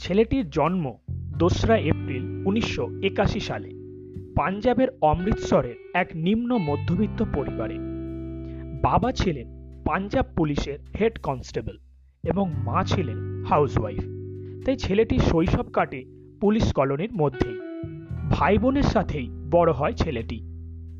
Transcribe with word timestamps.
ছেলেটির 0.00 0.50
জন্ম 0.50 0.96
দোসরা 1.38 1.76
এপ্রিল 1.76 2.46
উনিশশো 2.46 2.88
একাশি 3.02 3.40
সালে 3.40 3.70
পাঞ্জাবের 4.36 4.88
অমৃতসরের 5.02 5.74
এক 5.94 6.08
নিম্ন 6.14 6.58
মধ্যবিত্ত 6.58 7.24
পরিবারে। 7.34 7.74
বাবা 8.82 9.12
ছিলেন 9.12 9.46
পাঞ্জাব 9.86 10.26
পুলিশের 10.36 10.78
হেড 11.00 11.18
কনস্টেবল 11.18 11.78
এবং 12.24 12.52
মা 12.64 12.84
ছিলেন 12.84 13.44
হাউসওয়াইফ। 13.44 14.02
তাই 14.66 14.76
ছেলেটি 14.76 15.18
শৈশব 15.18 15.70
কাটে 15.72 16.04
পুলিশ 16.40 16.72
কলোনির 16.72 17.12
মধ্যেই। 17.12 17.60
ভাই 18.30 18.58
বোনের 18.58 18.82
সাথেই 18.82 19.28
বড় 19.50 19.72
হয় 19.72 19.92
ছেলেটি। 19.92 20.40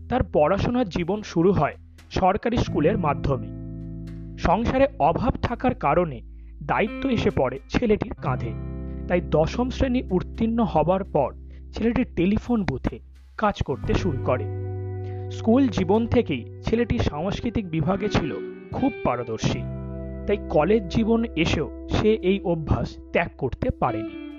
তার 0.08 0.20
পড়াশোনার 0.32 0.88
জীবন 0.88 1.22
শুরু 1.22 1.52
হয় 1.52 1.76
সরকারি 2.10 2.56
স্কুলের 2.56 2.98
মাধ্যমে। 2.98 3.48
সংসারে 4.38 4.86
অভাব 4.98 5.34
থাকার 5.42 5.74
কারণে 5.74 6.20
দায়িত্ব 6.62 7.10
এসে 7.10 7.30
পড়ে 7.30 7.58
ছেলেটির 7.68 8.14
কাঁধে। 8.14 8.69
তাই 9.10 9.20
দশম 9.20 9.70
শ্রেণি 9.70 10.02
উত্তীর্ণ 10.10 10.64
হবার 10.64 11.04
পর 11.04 11.34
ছেলেটি 11.72 12.04
টেলিফোন 12.04 12.64
বুথে 12.64 13.00
কাজ 13.38 13.62
করতে 13.62 13.94
শুরু 13.94 14.18
করে। 14.24 14.44
স্কুল 15.30 15.68
জীবন 15.68 16.06
থেকেই 16.06 16.44
ছেলেটি 16.62 16.98
সাংস্কৃতিক 16.98 17.70
বিভাগে 17.70 18.08
ছিল, 18.08 18.34
খুব 18.72 18.92
পারদর্শী। 19.04 19.58
তাই 20.26 20.36
কলেজ 20.50 20.82
জীবন 20.88 21.24
এসেও 21.36 21.88
সে 21.90 22.14
এই 22.14 22.40
অভ্যাস 22.40 22.96
ত্যাগ 23.12 23.28
করতে 23.38 23.70
পারেনি। 23.70 24.30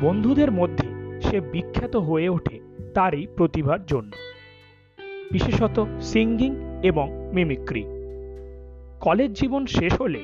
বন্ধুদের 0.00 0.52
মধ্যে 0.52 0.88
সে 1.20 1.40
বিখ্যাত 1.40 1.96
হয়ে 1.96 2.28
ওঠে 2.28 2.60
তারই 2.94 3.26
প্রতিভার 3.36 3.86
জন্য। 3.86 4.10
বিশেষত 5.32 5.86
সিঙ্গিং 6.00 6.54
এবং 6.82 7.30
মিমিক্রি। 7.34 7.84
কলেজ 9.00 9.40
জীবন 9.40 9.66
শেষ 9.66 10.00
হলে 10.00 10.20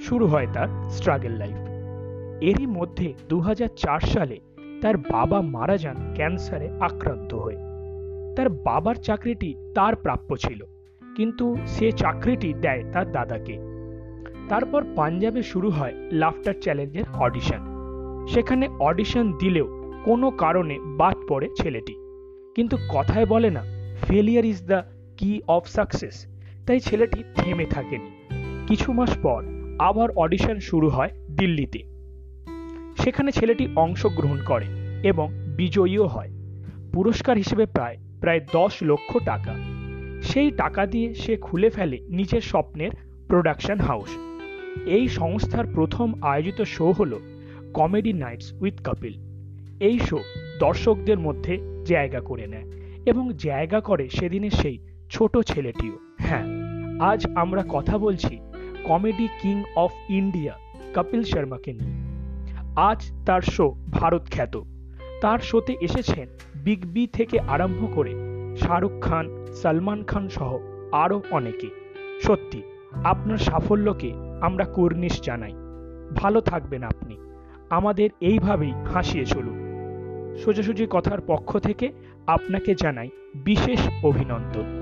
শুরু 0.00 0.26
হয় 0.26 0.46
তার 0.52 0.90
স্ট্রাগল 0.90 1.30
লাইফ। 1.30 1.71
এরই 2.42 2.66
মধ্যে 2.66 3.14
দু 3.28 3.40
হাজার 3.40 3.68
চার 3.76 4.00
সালে 4.00 4.40
তার 4.82 4.96
বাবা 4.96 5.42
মারা 5.42 5.76
যান 5.76 5.96
ক্যান্সারে 6.14 6.68
আক্রান্ত 6.80 7.34
হয়ে। 7.34 7.56
তার 8.36 8.48
বাবার 8.48 8.94
চাকরিটি 8.94 9.54
তার 9.74 9.96
প্রাপ্য 9.96 10.36
ছিল, 10.36 10.64
কিন্তু 11.16 11.56
সে 11.66 11.92
চাকরিটি 11.92 12.54
দেয় 12.54 12.82
তার 12.92 13.12
দাদাকে। 13.12 13.56
তারপর 14.48 14.84
পাঞ্জাবে 14.96 15.42
শুরু 15.42 15.70
হয় 15.70 15.94
লাফটার 16.12 16.54
চ্যালেঞ্জের 16.60 17.04
অডিশন। 17.18 17.62
সেখানে 18.28 18.68
অডিশন 18.80 19.32
দিলেও 19.38 19.66
কোনো 20.04 20.30
কারণে 20.30 20.78
বাদ 20.96 21.16
পড়ে 21.28 21.48
ছেলেটি। 21.56 21.94
কিন্তু 22.54 22.76
কথায় 22.88 23.26
বলে 23.26 23.50
না 23.50 23.62
failure 24.02 24.44
is 24.44 24.66
the 24.66 24.78
key 25.16 25.40
of 25.48 25.66
success 25.66 26.16
তাই 26.66 26.80
ছেলেটি 26.80 27.22
থেমে 27.34 27.66
থাকেনি। 27.66 28.10
কিছু 28.66 28.92
মাস 28.92 29.12
পর 29.22 29.40
আবার 29.78 30.08
অডিশন 30.16 30.56
শুরু 30.60 30.88
হয় 30.88 31.10
দিল্লিতে। 31.30 31.91
সেখানে 33.04 33.32
ছেলেটি 33.32 33.68
অংশগ্রহণ 33.76 34.38
করে 34.46 34.64
এবং 35.02 35.32
বিজয়ীও 35.56 36.06
হয়। 36.06 36.30
পুরস্কার 36.92 37.36
হিসেবে 37.36 37.66
প্রায় 37.66 37.96
প্রায় 38.20 38.40
দশ 38.52 38.82
লক্ষ 38.82 39.18
টাকা। 39.18 39.54
সেই 40.22 40.50
টাকা 40.50 40.86
দিয়ে 40.86 41.14
সে 41.14 41.36
খুলে 41.36 41.70
ফেলে 41.70 41.98
নিজের 42.08 42.40
স্বপ্নের 42.40 42.90
প্রোডাকশন 43.28 43.80
হাউস। 43.80 44.08
এই 44.86 45.08
সংস্থার 45.08 45.66
প্রথম 45.74 46.22
আয়োজিত 46.22 46.62
শো 46.62 46.90
হল 46.90 47.18
কমেডি 47.74 48.12
নাইটস 48.12 48.52
উইথ 48.60 48.88
কপিল। 48.88 49.14
এই 49.80 49.98
শো 49.98 50.18
দর্শকদের 50.60 51.18
মধ্যে 51.18 51.58
জায়গা 51.84 52.20
করে 52.20 52.46
নেয় 52.46 52.66
এবং 53.06 53.30
জায়গা 53.36 53.80
করে 53.80 54.08
সেদিনে 54.08 54.50
সেই 54.50 54.78
ছোট 55.10 55.38
ছেলেটিও। 55.38 55.98
হ্যাঁ 56.18 56.46
আজ 57.00 57.26
আমরা 57.34 57.64
কথা 57.68 57.98
বলছি 57.98 58.40
comedy 58.84 59.28
king 59.42 59.62
of 59.76 59.92
India 60.08 60.52
Kapil 60.94 61.22
শর্মাকে 61.22 61.72
নিয়ে। 61.72 62.01
আজ 62.76 63.12
তার 63.26 63.40
শো 63.40 63.74
ভারত 63.90 64.26
খ্যাত। 64.30 64.60
তার 65.20 65.38
শোতে 65.38 65.76
এসেছেন 65.80 66.28
বিগ 66.54 66.80
বি 66.86 67.06
থেকে 67.06 67.40
আরম্ভ 67.40 67.94
করে 67.94 68.14
শাহরুখ 68.56 68.92
খান, 69.00 69.46
সলমান 69.62 70.04
খান 70.04 70.28
সহ 70.28 70.58
আরও 70.92 71.22
অনেকে। 71.30 71.66
সত্যি, 72.22 72.62
আপনার 73.04 73.38
সাফল্যকে 73.38 74.12
আমরা 74.40 74.64
কর্নিশ 74.64 75.20
জানাই। 75.22 75.52
ভালো 76.16 76.40
থাকবেন 76.40 76.82
আপনি। 76.82 77.16
আমাদের 77.70 78.10
এইভাবেই 78.20 78.72
হাসিয়ে 78.94 79.26
চলুন। 79.26 79.62
সোজাসুজি 80.44 80.86
কথার 80.90 81.20
পক্ষ 81.20 81.58
থেকে 81.58 81.92
আপনাকে 82.26 82.74
জানাই 82.74 83.10
বিশেষ 83.34 83.80
অভিনন্দন। 84.02 84.81